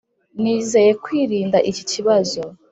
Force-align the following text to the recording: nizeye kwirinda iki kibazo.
nizeye 0.41 0.91
kwirinda 1.03 1.57
iki 1.69 1.83
kibazo. 1.91 2.41